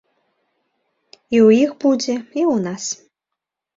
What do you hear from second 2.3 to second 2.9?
ў нас.